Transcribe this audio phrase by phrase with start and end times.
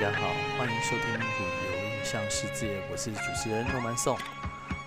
[0.00, 4.16] 大家好，欢迎收听旅游影像世界，我是主持人诺曼颂。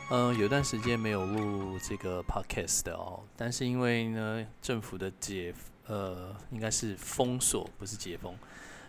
[0.09, 5.53] 嗯，有段时间没有录这个 podcast 的哦，但是因为呢，政府的解
[5.85, 8.35] 呃，应该是封锁，不是解封，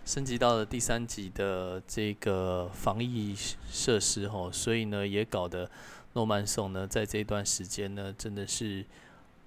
[0.07, 3.37] 升级到了第三级的这个防疫
[3.71, 5.71] 设施哦，所以呢，也搞得
[6.15, 8.87] 诺曼颂呢，在这段时间呢，真的是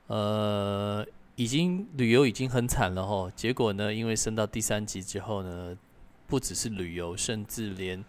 [0.05, 1.03] 呃。
[1.39, 5.77] 已经旅游已经很惨了吼，结果呢，因为升到第三级之后呢，
[6.27, 8.03] 不只是旅游，甚至连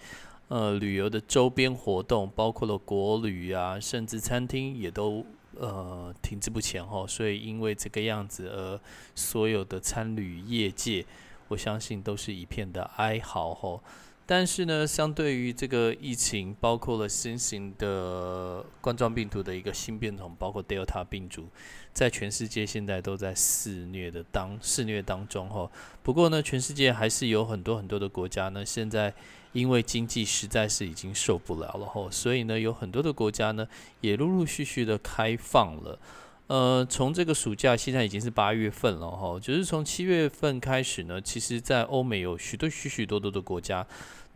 [0.49, 5.25] 呃旅游的周边活动，包括了国旅啊，甚至餐厅也都
[5.59, 7.07] 呃停滞不前吼。
[7.07, 8.81] 所以因为这个样子，而
[9.15, 11.07] 所有的餐旅业界，
[11.49, 13.83] 我相信都是一片的哀嚎吼。
[14.31, 21.49] 但是呢，相对于这个疫情，包括了新型的冠状病毒的一个新变种，包括 Delta 病毒，
[21.95, 25.71] 在全世界现在都在肆虐的当肆虐当中哈。
[26.03, 29.15] 不过呢，全世界还是有很多很多的国家呢，现在
[29.55, 33.67] 因为经济实在是已经受不了了哈，所以呢，有很多的国家呢
[34.03, 35.99] 也陆陆续续的开放了。
[36.49, 43.87] 呃，从这个暑假现在已经是八月份了哈，就是从七月份开始呢，其实在欧美有许多许许多多的国家。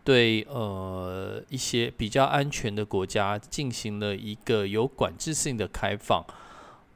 [0.04, 6.24] 对呃一些比较安全的国家进行了一个有管制性的开放，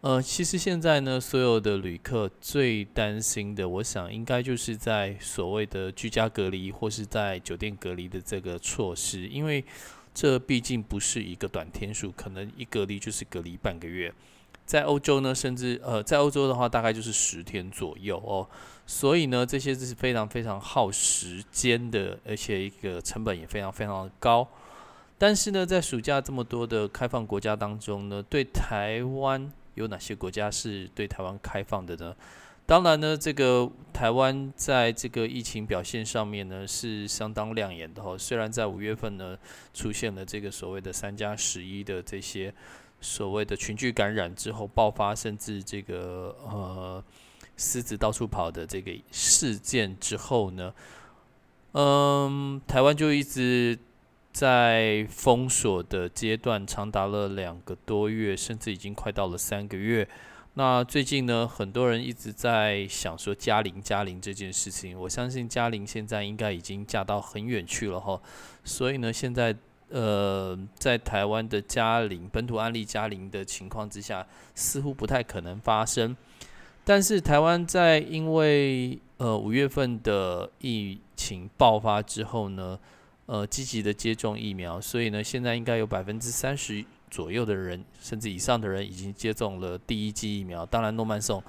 [0.01, 9.65] 呃，其实现在呢，所有的旅客最担心的，我想应该就是在所谓的居家隔离或是在酒店隔离的这个措施，因为
[10.13, 14.13] 这毕竟不是一个短天数，可能一隔离就是隔离半个月。
[14.65, 18.49] 在欧洲呢，甚至呃，在欧洲的话，大概就是十天左右哦。
[18.87, 24.49] 所以呢，这些是非常非常耗时间的，而且一个成本也非常非常的高。
[25.19, 32.15] 但是呢，在暑假这么多的开放国家当中呢，对台湾有哪些国家是对台湾开放的呢？
[32.65, 38.17] 当然呢，这个台湾在这个疫情表现上面呢是相当亮眼的哦。
[38.17, 39.37] 虽然在五月份呢
[39.75, 42.55] 出现了这个所谓的三加十一的这些。
[42.99, 47.05] 所谓的群聚感染之后爆发，甚至这个呃
[47.57, 50.73] 狮子到处跑的这个事件之后呢，
[51.73, 53.79] 嗯，台湾就一直
[54.33, 60.09] 在封锁的阶段，长达了两个多月，甚至已经快到了三个月。
[60.55, 68.21] 那最近呢，很多人一直在想说嘉玲嘉玲这件事情，我相信嘉玲现在应该已经嫁到很远去了哈，
[68.65, 69.57] 所以呢，现在。
[69.89, 76.17] 呃，在台湾的嘉陵本土案例嘉陵的情况之下，似乎不太可能发生。
[76.89, 82.79] 但是台湾在因为呃五月份的疫情爆发之后呢，
[83.27, 90.65] 呃积极的接种疫苗，所以呢现在应该有百分之三十左右的人，甚至以上的人已经接种了第一剂疫苗。
[90.65, 91.43] 当然诺曼颂，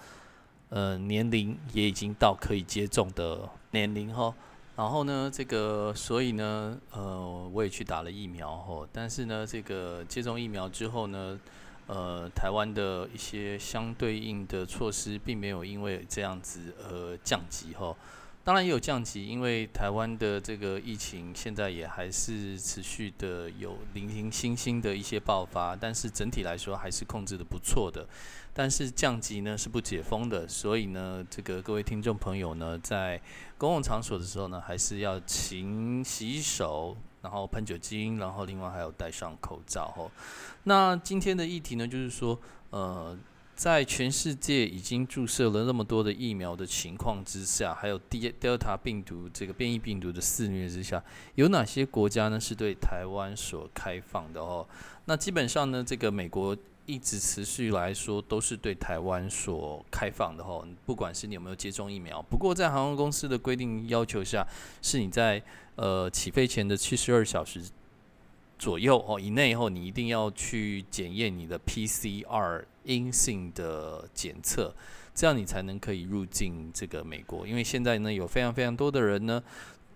[0.69, 4.33] 呃年龄也已经到可以接种的年龄哈。
[4.75, 11.39] 然后呢，这个所以呢，呃，我也去打了疫苗吼，但是呢，这个接种疫苗之后呢，
[11.87, 17.95] 呃，台湾的一些相对应的措施并没有因为这样子而降级哈。
[18.43, 28.07] 当然也有降级，因为台湾的这个疫情现在也还是持续的有零零星星的一些爆发，但是整体来说还是控制的不错的。
[28.53, 33.21] 但是降级呢是不解封的，所以呢，这个各位听众朋友呢，在
[33.57, 36.95] 公共场所的时候呢，还是要勤洗手，
[37.27, 40.09] 然后喷酒精，然后另外还有戴上口罩吼。
[40.63, 42.39] 那今天的议题呢，就是说，
[42.69, 43.17] 呃。
[43.57, 54.63] 在全世界已经注射了那么多的疫苗的情况之下，还有 D Delta 病毒这个变异病毒的肆虐之下，有哪些国家呢是对台湾所开放的哦？
[55.05, 56.55] 那基本上呢，这个美国
[56.87, 62.19] 一直持续来说都是对台湾所开放的哦，不管是你有没有接种疫苗。
[62.23, 64.43] 不过在航空公司的规定要求下，
[64.81, 65.39] 是你在
[65.75, 67.61] 呃起飞前的七十二小时。
[68.59, 74.73] 左右哦，以内后你一定要去检验你的 PCR 阴性的检测，
[75.13, 77.45] 这样你才能可以入境这个美国。
[77.45, 79.43] 因为现在呢，有非常非常多的人呢。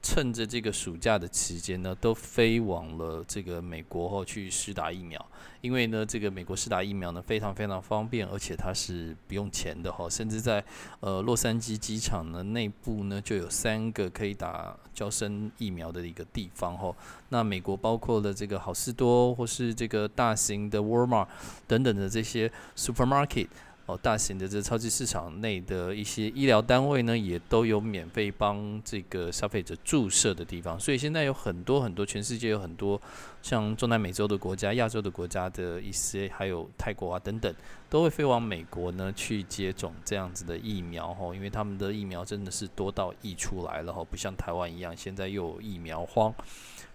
[0.01, 5.23] 趁着这个暑假的期间呢，都飞往了这个美国后去施打疫苗，
[5.61, 10.63] 因为呢，这个美国施打疫苗呢非常非常方便，而且它是不用钱的哈，甚至在
[11.01, 16.93] 呃洛杉矶机场呢内部呢就有三个可以打交生疫苗的一个地方哈。
[17.29, 21.27] 那美国包括了这个好事多或是这个大型的沃尔玛
[21.67, 23.47] 等等的这些 supermarket。
[23.87, 30.79] 哦，大型的这超级市场内的一些医疗单位呢，也都有免费帮这个消费者注射的地方。
[30.79, 33.01] 所以现在有很多很多，全世界有很多
[33.41, 37.53] 像中南美洲的国家、亚洲的国家的一些，还有泰国啊等等，
[37.89, 46.33] 都会飞往美国呢去接种这样子的疫苗吼，因为他们的疫苗真的是多到溢出来了吼，不像台湾一样，现在又有疫苗荒。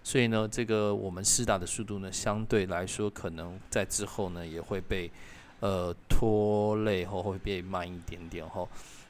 [0.03, 5.11] 所以呢，这个我们施打的速度呢，相对来说可能在之后呢也会被。
[5.59, 8.67] 呃，拖累后会变慢一点点吼。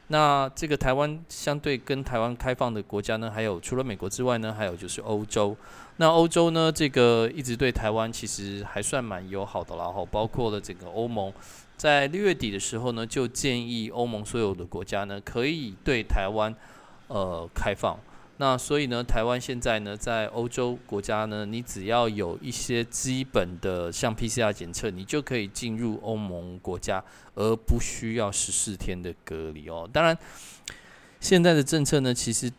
[0.09, 5.55] 那这个台湾相对跟台湾开放的国家呢，还有除了美国之外呢，还有就是欧洲。
[5.97, 11.33] 那欧洲呢，这个一直对台湾其实还算蛮友好的啦吼，包括了整个欧盟，
[11.75, 16.55] 在六月底的时候呢，就建议欧盟所有的国家呢，可以对台湾
[17.07, 17.99] 呃开放。
[18.39, 27.03] 那所以呢，台湾现在呢，在欧洲国家呢，你只要有一些基本的像 PCR 检测，你就可以进入欧盟国家，
[27.33, 29.89] 而不需要十四天的隔离哦。
[29.91, 30.15] 当然，
[31.19, 32.51] 现在的政策呢，其实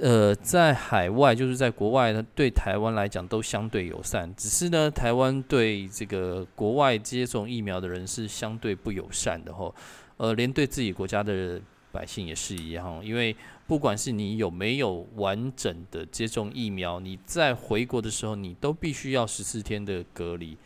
[0.00, 9.72] 呃，在海外就是在国外呢，对台湾来讲都相对友善，只是呢，台湾对这个国外接种疫苗的人是相对不友善的吼。
[10.16, 11.60] 呃，连对自己国家的
[11.92, 13.36] 百姓也是一样，因为。
[13.66, 20.58] 不管是你有没有完整的接种疫苗，你在回国的时候，你都必须要十四天的隔离。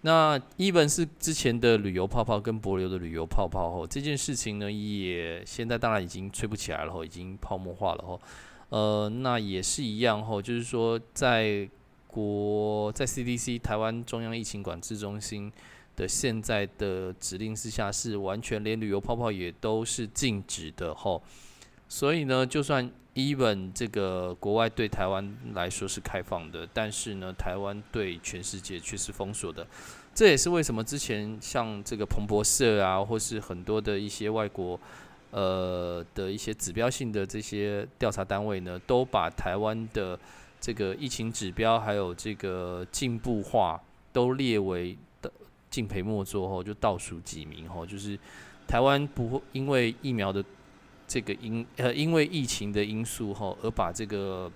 [0.00, 8.18] 那一本是之前的旅游泡泡跟博流的旅游泡泡后，这件事情呢，也现在当然已经吹不起来了，已经泡沫化了吼。
[8.70, 11.68] 呃，那也是一样吼，就是说在
[12.06, 15.52] 国在 CDC 台湾中央疫情管制中心
[15.96, 21.22] 的现在的指令之下，是完全连旅游泡泡也都是禁止的吼。
[21.88, 29.66] 所以呢，就算 even 这个国外对台湾来说是开放的，但是呢，台湾对全世界却是封锁的。
[30.14, 34.78] 这也是为什么之前像这个彭博社啊，或是很多的一些外国
[35.30, 40.18] 呃的一些指标性的这些调查单位呢，都把台湾的
[40.60, 43.80] 这个疫情指标还有这个进步化
[44.12, 44.96] 都列为
[45.70, 48.18] 敬陪末座后，就倒数几名后，就是
[48.66, 50.44] 台湾不会因为疫苗的。
[51.12, 54.48] 这个因呃因为疫情的因素哈，而把这个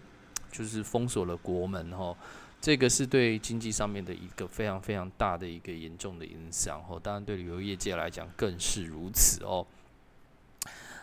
[0.53, 2.17] 就是封锁了国门哈，
[2.61, 6.97] 这个是对经济上面的一个非常非常大的一个严重的影响哈。
[7.03, 9.67] 当然对旅游业界来讲更是如此哦。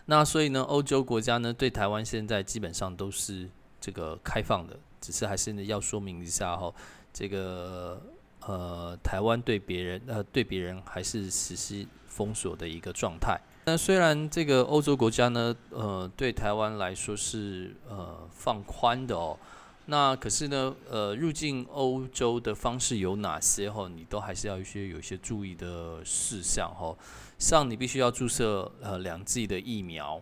[0.05, 3.49] 那所以呢，欧洲国家呢对台湾现在基本上都是
[3.81, 6.73] 这个开放的，只是还是呢要说明一下哈，
[7.11, 8.01] 这个
[8.45, 13.39] 呃台湾对别人呃对别人还是实施封锁的一个状态。
[13.65, 19.37] 那虽然这个欧洲国家呢，呃，对台湾来说是呃放宽的哦，
[19.85, 23.87] 那可是呢，呃，入境欧洲的方式有哪些哈？
[23.87, 26.95] 你都还是要一些有一些注意的事项哈。
[27.37, 30.19] 像你必须要注射呃两剂的疫苗，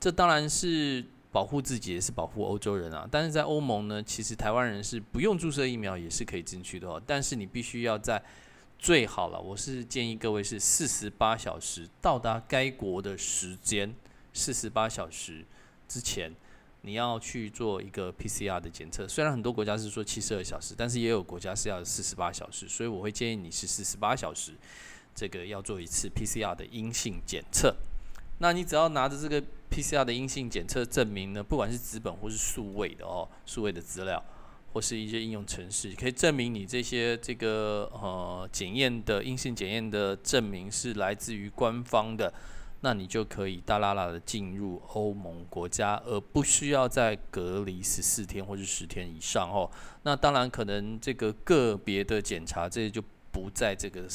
[0.00, 3.08] 这当然是保护自己，也是保护欧洲人啊。
[3.10, 8.22] 但是在欧盟呢，其实台湾人是不用注射疫苗也是可以进去的哦，但是你必须要在。
[8.82, 13.94] 最好了，我是建议各位是四十八小时到达该国的时间，
[14.32, 15.44] 四十八小时
[15.86, 16.34] 之前
[16.80, 19.06] 你要去做一个 PCR 的检测。
[19.06, 24.54] 虽然很多国家是说七十二小时，但是也有国家是要四十八小时，所以我会建议你是四十八小时，
[25.14, 27.76] 这个要做一次 PCR 的阴性检测。
[28.40, 29.40] 那你只要拿着这个
[29.70, 34.22] PCR 的阴性检测证明呢，不管是纸本或是数位的哦，数位的资料。
[34.72, 42.32] 或是一些应用程式，可以证明你这些这个呃检验的阴性检验的证明是来自于官方的，
[42.82, 49.68] 那你就可以大拉拉的进入欧盟国家，而不需要再隔离十四天或者十天以上哦。
[50.04, 54.06] 那当然可能这个个别的检查，这就不在这个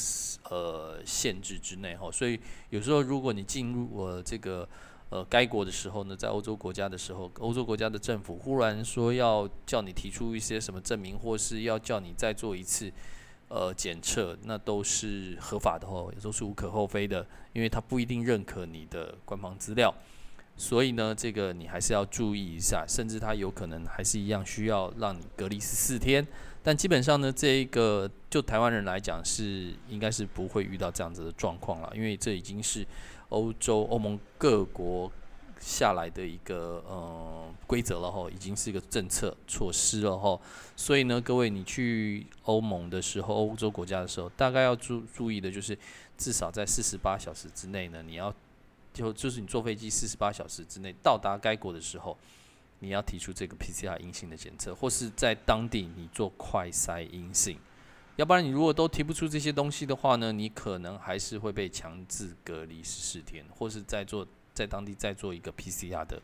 [0.50, 2.10] 呃限制之内哈。
[2.10, 2.38] 所以
[2.70, 4.68] 有时候如果你进入我这个。
[5.08, 12.92] 呃，该国的时候呢，在欧洲国家的时候，欧洲国家的政府忽然说要叫你提出一些什么证明，或是要叫你再做一次
[13.46, 19.94] 呃检测，那都是合法的哦，也都是无可厚非的，因为他不一定认可你的官方资料，
[20.56, 26.26] 所以呢，这个你还是要注意一下，甚至他有可能还是一样需要让你隔离十四天，
[26.66, 32.84] 但基本上呢，这一个就台湾人来讲是应该是不会遇到这样子的状况了，因为这已经是。
[33.30, 35.10] 欧洲、欧盟各国
[35.58, 40.40] 下来的一个呃规则了哈，已经是一个政策措施了哈。
[40.76, 45.76] 所以呢，各位你去欧盟的时候，欧洲国家的时候，大概要注注意的就是，
[46.16, 48.32] 至少在四十八小时之内呢，你要
[48.94, 52.16] 就就是你坐飞机四十八小时之内到达该国的时候，
[52.80, 57.58] 你要提出这个 PCR 阴性的检测，或是在当地你做快筛阴性。
[58.16, 66.20] 要不然你如果都提不出这些东西的话呢，你可能还是会被强制隔离十四天，或是在做在当地再做一个 PCR 的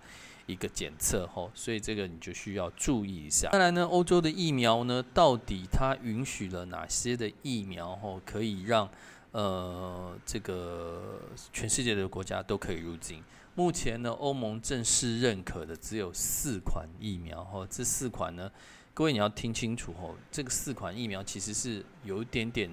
[0.47, 3.51] 一个检测吼，所以这个你就需要注意一下。
[3.51, 8.89] 当然呢，欧洲的疫苗呢，到底它允许了哪些的疫苗吼，可以让
[9.33, 11.21] 呃这个
[11.53, 13.23] 全世界的国家都可以入境？
[13.55, 18.51] 目前呢，欧盟正式认可的只有四款疫苗哈，这四款呢。
[18.95, 22.71] 各位你要听清楚吼，这个四款疫苗其实是有一点点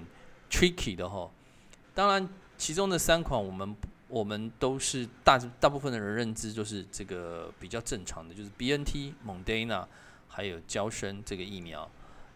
[0.50, 1.32] tricky 的吼。
[1.94, 3.76] 当然，其中的三款我们
[4.06, 9.88] 我们都是大大部分的人认知就是这个比较正常的，就是 B N T、蒙 n 娜
[10.28, 11.90] 还有交生这个疫苗。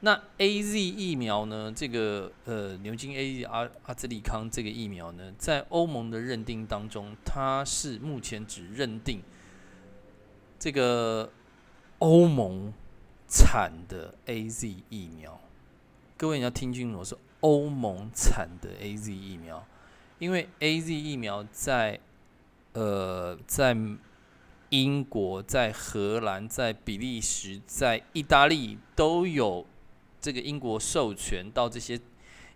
[0.05, 1.73] 那 A Z 疫苗呢？
[1.75, 9.23] 这个呃牛津 A Z 阿阿兹利康这个疫苗呢，在欧盟的认定当中，它是目前只认定
[10.59, 11.33] 这个
[11.99, 12.73] 欧盟。
[13.27, 15.41] 产的 A Z 疫苗，
[16.17, 19.67] 各位你要听清楚，是欧盟产的 A Z 疫苗，
[20.21, 21.99] 因为 A Z 疫苗在
[22.75, 23.75] 呃在
[24.69, 29.67] 英国、在荷兰、在比利时、在意大利都有
[30.25, 32.01] 这个英国授权到这些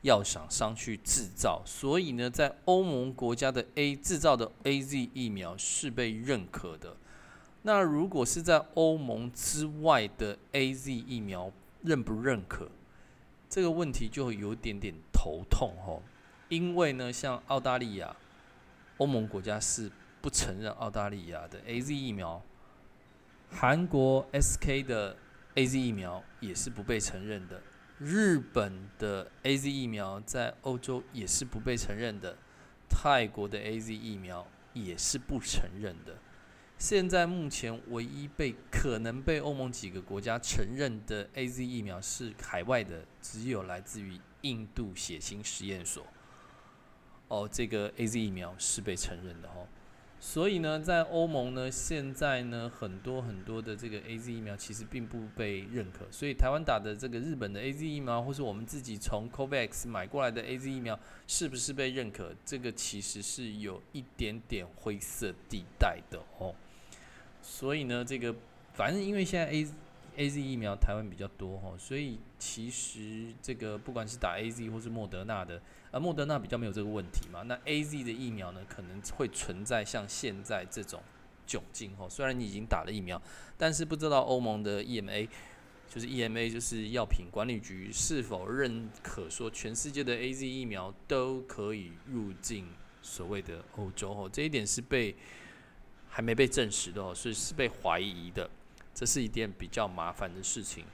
[0.00, 6.96] 药厂商去制造，所以呢，在欧盟国家的 A 制造的 A Z 疫苗是被认可的。
[7.60, 12.70] 那如果是在欧盟之外的 A Z 疫苗认不认可
[13.50, 16.00] 这个问题就有点点头痛哦，
[16.48, 18.16] 因为呢，像澳大利亚，
[18.96, 22.40] 欧盟国家是不承认澳大利亚的 A Z 疫苗，
[23.50, 25.14] 韩国 S K 的
[25.58, 27.60] A Z 疫苗也是不被承认的，
[27.98, 32.38] 日本的 A Z 疫苗在欧洲也是不被承认的，
[32.88, 36.16] 泰国的 A Z 疫苗也是不承认的。
[36.78, 46.06] 现在目前唯一被可能被欧盟几个国家承认的 A Z 疫苗是海外的，只有来自于印度血清实验所。
[47.26, 49.66] 哦，这个 A Z 疫苗是被承认的哦。
[50.20, 56.06] 所以呢，在欧盟呢，现在呢，很多很多的这个 A Z 疫苗其实并不被认可。
[56.10, 60.98] 所以台湾打的这个日本的 A Z 疫苗，或是我们自己从 COVAX 买过来的 A Z 疫苗，
[61.28, 62.34] 是不是被认可？
[62.44, 66.52] 这个其实是有一点点灰色地带的哦。
[67.40, 68.34] 所以呢，这个
[68.74, 69.66] 反正因为现在 A
[70.18, 77.42] A Z 疫苗台湾比较多哈，所以其实这个不管是打 A Z 或是莫德纳的，呃莫德纳比较没有这个问题嘛。
[77.42, 81.00] 那 A Z 的疫苗呢，可能会存在像现在这种
[81.46, 82.08] 窘境哈。
[82.08, 83.22] 虽然你已经打了疫苗，
[83.56, 85.28] 但是不知道欧盟的 E M A
[85.88, 92.68] 就是 E M A 就是药品管理局是否认可说全世界的 A Z 疫苗都可以入境
[93.00, 94.28] 所谓的欧洲哦。
[94.32, 95.16] 这一点是被。
[96.10, 98.48] 还没被证实的哦，所以是被怀疑的，
[98.98, 100.84] 这是一件比较麻烦的事情。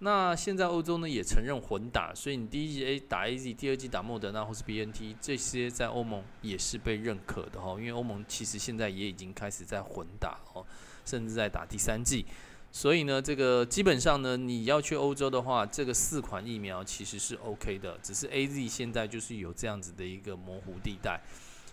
[0.00, 7.70] 那现在欧洲呢也承认混打，所以你第一剂 A 打 A Z，第二剂打莫德纳或是 B N T，这些在欧盟也是被认可的哈。
[7.78, 10.62] 因为欧盟其实现在也已经开始在混打哦，
[11.06, 12.26] 甚至在打第三剂。
[12.70, 21.18] 所以呢，这个基本上呢，你要去欧洲的话，这个四款疫苗其实是 O K 的，只是 A Z 现在就是有这样子的一个模糊地带。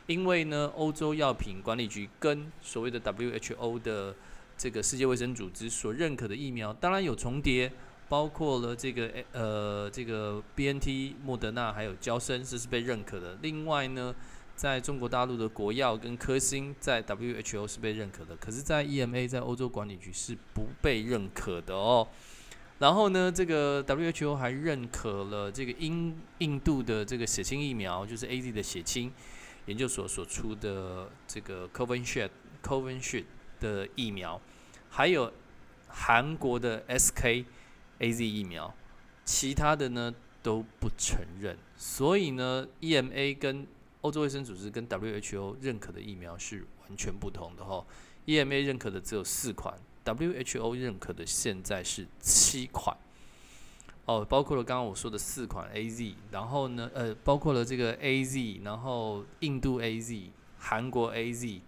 [0.07, 4.15] 因为呢，欧洲药品管理局跟所谓的 WHO 的
[4.61, 7.71] 这个世界卫生组织所认可的疫苗，当然有重叠，
[8.07, 13.35] 包括了这个呃这个 BNT、莫德纳还有交生，这是被认可的。
[13.41, 14.13] 另外呢，
[14.55, 22.07] 在中国大陆的国药跟科兴在 WHO 是被认可的，可是，在 EMA 在欧洲管理局是不被认可的哦。
[22.77, 29.11] 然后呢，这个 WHO 还认可了这个印印度的这个血清疫苗，就是 AZ 的血清。
[29.65, 32.29] 研究所所出的这个 Covishield
[32.63, 33.25] Covishield
[33.59, 34.41] 的疫苗，
[34.93, 35.31] 还有
[35.87, 37.45] 韩国的 SK
[37.99, 38.73] AZ 疫苗，
[39.23, 41.57] 其他的呢都不承认。
[41.77, 43.65] 所以呢，EMA 跟
[44.01, 47.85] 欧洲卫生组织跟 WHO 认可的疫苗是完全不同的哈。
[48.25, 52.95] EMA 认可的只有四款，WHO 认可的现在是七款。
[54.05, 61.61] 哦，包括了刚刚我说的四款 A Z，然后呢，呃，包括了这个 A Z，然后印度 A Z、韩国 A Z、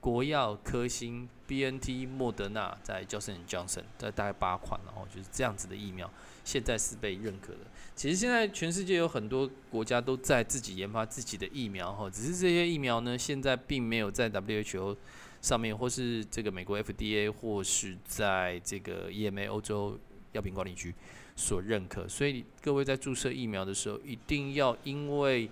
[0.00, 6.10] 国药、科兴、B N T、莫德纳，在 Johnson Johnson，在大概八款，然后就是这样子的疫苗，
[6.42, 7.58] 现在是被认可的。
[7.94, 14.96] 其实现在全世界有很多国家都在自己研发自己的疫苗，哈，只是这些疫苗呢，现在并没有在 W H O
[15.42, 19.98] 上面，或是这个美国 F D A，或是在这个 E M A 欧洲
[20.32, 20.94] 药品管理局。
[21.36, 25.50] 所认可，所以各位在注射疫苗的时候，一定要因为，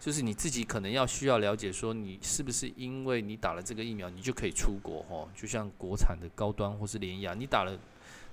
[0.00, 5.28] 就是你自己可能要需要了解，说你是不是因为你打了这个疫苗，你就可以出国哈。
[5.36, 7.78] 就像国产的高端或是联雅，你打了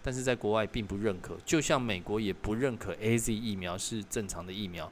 [0.01, 4.89] 但是在国外并不认可，就像美国也不认可 A Z 疫苗是正常的疫苗，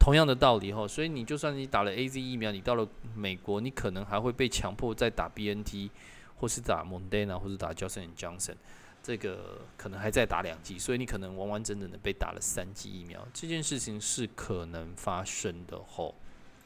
[0.00, 5.92] 同样的道理吼，所以你就算你打了 A Z 疫苗，你到了美国，你可能还会被强迫再打 B N T，
[6.38, 8.54] 或是打 Moderna，或是打 Johnson Johnson，
[9.06, 16.12] 这个可能还在打两剂，所以你可能完完整整的被打了三剂疫苗，这件事情是可能发生的吼。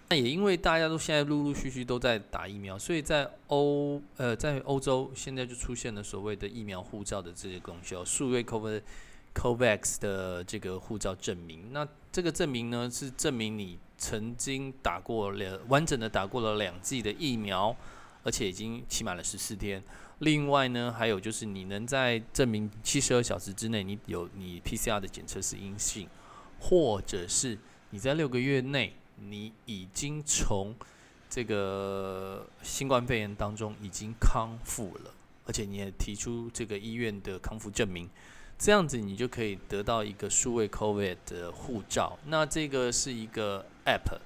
[0.08, 8.80] 那也因为大家都现在陆陆续续都在打疫苗，所以在欧呃在欧洲现在就出现了所谓的疫苗护照的这些功效，数位 COVID
[9.34, 11.74] COVAX 的这个护照证明。
[11.74, 17.76] 那这个证明呢是证明你曾经打过两完整的打过了两剂的疫苗，
[18.22, 19.82] 而且已经期满了十四天。
[20.18, 26.08] 另外呢还有就是你能在证明七十二小时之内你有你 PCR 的检测是阴性，
[26.58, 27.58] 或者是
[27.90, 28.94] 你在六个月内。
[29.22, 30.74] 你已经从
[31.28, 35.12] 这个新冠肺炎当中已经康复了，
[35.44, 38.08] 而且你也提出这个医院的康复证明，
[38.58, 42.18] 这样子你就可以得到一个数位 COVID 的护照。
[42.28, 44.18] 那这个是一个 App，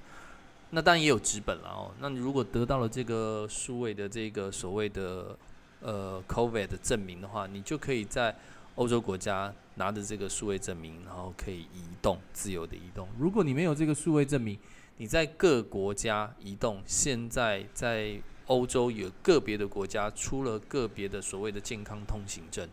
[0.75, 1.89] 那当然也有纸本了哦。
[2.01, 5.37] 那你如果得到了这个数位的这个所谓的
[5.79, 8.35] 呃 COVID 的证明的话，你就可以在
[8.75, 13.07] 欧洲国家拿着这个数位证明，然后可以移动，自由的移动。
[13.17, 14.59] 如果你没有这个数位证明，
[14.97, 22.67] 你在各国家移动，现在在欧洲有个别的国家出了个别的所谓的健康通行证。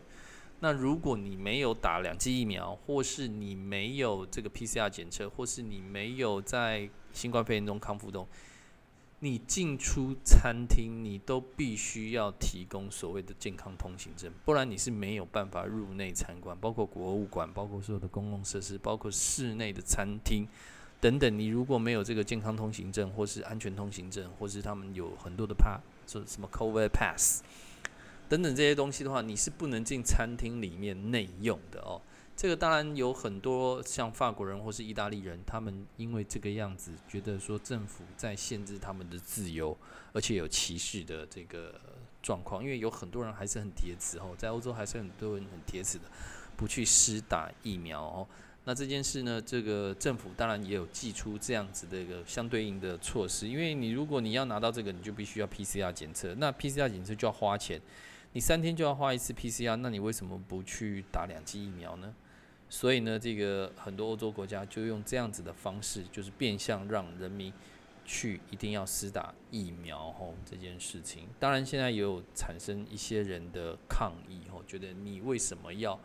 [0.63, 8.25] 那如果你没有打两剂疫苗，或是你没有这个 PCR 检测，或是你没有在新冠肺炎中康复中，
[9.19, 20.47] 你进出餐厅你都必须要提供所谓的健康通行证，不然你是没有办法入内参观，包括国物馆，包括所有的公共设施，包括室内的餐厅。
[21.01, 27.43] 等等，你如果没有这个健康通行证，或是安全通行证，或是他们有很多的 pass，什么 COVID pass
[28.29, 32.01] 等等这些东西的话，你是不能进餐厅里面内用的哦。
[32.35, 39.77] 这个当然有很多像法国人或是意大利人，他们因为这个样子，觉得说政府在限制他们的自由，
[40.13, 41.79] 而且有歧视的这个
[42.23, 42.63] 状况。
[42.63, 46.05] 因为有很多人还是很铁齿哦，在欧洲还是很多人很铁齿的，
[46.57, 48.27] 不去施打疫苗哦。
[48.65, 49.41] 那这件事呢？
[49.41, 57.81] 这个政府当然也有寄出这样子的一个相对应的措施，因为你如果你要拿到这个，你就必须要 PCR 检测，那 PCR 检测就要花钱，
[58.33, 62.13] 你三天就要花一次 PCR，那你为什么不去打两剂疫苗呢？
[62.67, 67.53] 所以呢，这个很多欧洲国家就用这样子的方式，就是变相让人民
[68.03, 71.27] 去一定要施打疫苗吼这件事情。
[71.39, 75.99] 当然，现在也有产生一些人的抗议吼，觉得你为什么要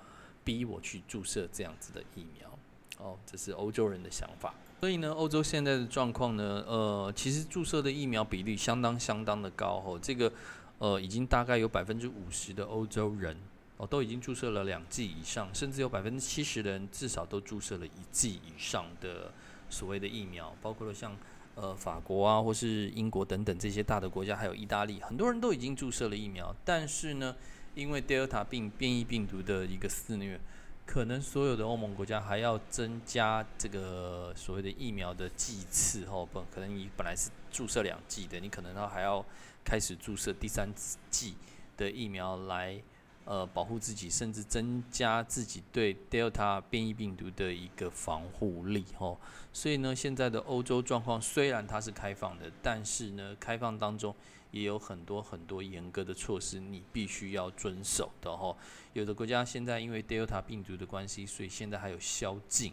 [0.45, 2.59] 逼我去注射这样子的疫苗？
[2.99, 4.53] 哦，这是欧洲人的想法。
[4.81, 9.99] 所以呢，欧洲现在的状况呢，呃，其实注射的疫苗比例相当相当的高哦。
[10.01, 10.31] 这个
[10.79, 13.37] 呃，已经大概有百分之五十的欧洲人
[13.77, 19.33] 哦，都已经注射了两剂以上，甚至有百分之七十的人至少都注射了一剂以上的
[19.69, 21.17] 所谓的疫苗，包括了像
[21.55, 26.55] 呃法国啊，或是英国等等这些大的国家，还有意大利，很多人都已经注射了疫苗。
[26.65, 27.35] 但是呢，
[27.75, 30.41] 因为 Delta 病变异病毒的一个肆虐。
[30.87, 39.23] 可能所有的欧盟国家还要增加这个所谓的疫苗的剂次哦，不，可能你本来是注射两剂的，你可能要还要
[39.69, 40.73] 开始注射第三
[41.11, 41.35] 剂
[41.77, 42.81] 的疫苗来
[43.27, 49.19] 呃保护自己，甚至增加自己对 Delta 变异病毒的一个防护力哦。
[49.53, 54.15] 所以呢，现在的欧洲状况虽然它是开放的，但是呢，开放当中。
[54.51, 58.57] 也有很多很多严格的措施，你必须要遵守的吼。
[58.95, 62.73] 有的国家现在因为 Delta 病毒的关系，所以现在还有宵禁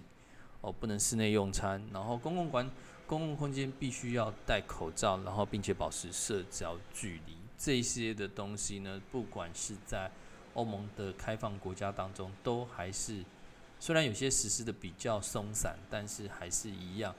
[0.62, 2.66] 哦，不能室内用餐，然后公共管、
[3.08, 7.38] 公共空间必须要戴口罩，然后并且保持社交距离。
[7.58, 10.12] 这些的东西呢，不管是在
[10.54, 13.24] 欧盟的开放国家当中，都还是
[13.80, 17.14] 虽然有些实施的比较松散，但是还是一样。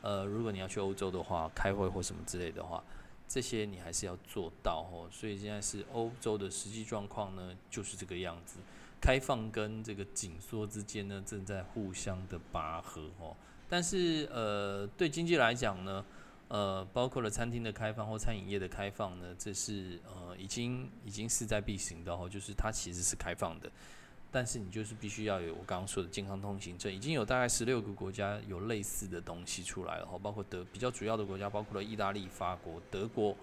[0.00, 2.82] 呃，如果你要去欧洲的话，开会或什么之类的话。
[3.28, 8.58] 这些你还是要做到哦，所以现在是欧洲的实际状况呢，就是这个样子。
[9.00, 13.34] 开放跟这个紧缩之间呢，正在互相的拔河哦。
[13.72, 16.04] 但是呃，对经济来讲呢，
[16.48, 23.72] 呃，包括了餐厅的开放或餐饮业的开放呢，这是呃已经已经势在必行的哦，就是它其实是开放的。
[24.30, 33.34] 但是你就是必须要有我刚刚说的健康通行证，已经有大概十六个国家有类似的东西出来了哈，包括德比较主要的国家，包括了意大利、法国、德国，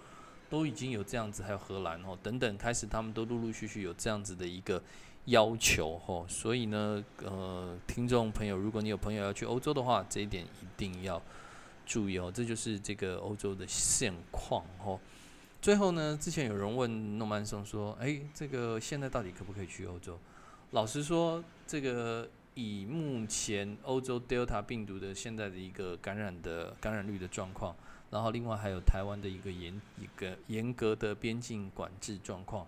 [0.48, 4.80] 都已经有这样子，还有荷兰哦等等，开始他们都陆陆续续有这样子的一个
[5.30, 11.22] 要求哈，所以呢，呃，听众朋友，如果你有朋友要去欧洲的话，这一点一定要
[11.86, 15.00] 注意哦，这就是这个欧洲的现况哦。
[15.62, 20.18] 最后呢，之前有人问诺曼松说，诶，这个现在到底可不可以去欧洲？
[20.72, 27.76] 老实说，这个以目前欧洲 Delta 病毒的现在的一个感染的感染率的状况，
[28.10, 32.66] 然后另外还有台湾的一个严一个严格的边境管制状况，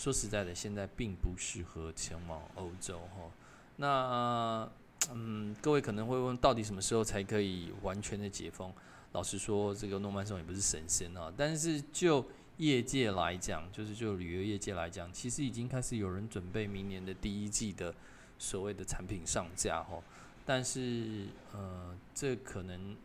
[0.00, 3.30] 说实在的，现在并不适合前往欧洲哈。
[3.76, 4.66] 那
[5.12, 8.72] 嗯，各位可能会问，到底什么时候才可以完全的解封？
[9.12, 11.30] 老实说，这个诺曼松也不是神仙啊。
[11.36, 12.24] 但是就
[12.56, 17.94] 业界来讲，就是就旅游业界来讲，其实已经开始有人准备明年的第一季的
[18.38, 20.02] 所谓的产品上架哈。
[20.46, 22.96] 但是呃，这可能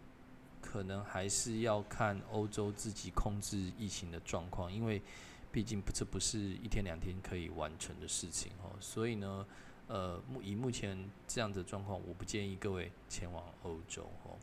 [0.61, 5.01] 可能还是要看欧洲自己控制疫情的状况，因为
[5.55, 8.75] 毕竟不这不是一天两天可以完成的事情哦。
[8.81, 9.45] 所以呢。
[9.87, 14.33] 呃，目以目前这样的状况，我不建议各位前往欧洲哦。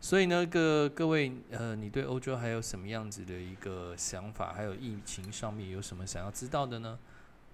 [0.00, 4.52] 所以呢，各各位呃，你对欧洲还有什么样子的一个想法？
[4.52, 6.96] 还有疫情上面有什么想要知道的呢？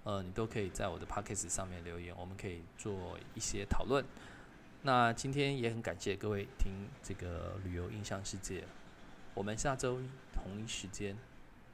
[0.03, 4.05] 呃，你都可以在我的 p o c k e t 上面留言，我们可以做一些讨论。
[4.83, 8.63] 那今天也很感谢各位听这个旅游印象世界，
[9.33, 9.99] 我们下周
[10.31, 11.17] 同一时间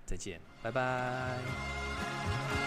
[0.06, 2.63] 再见拜拜。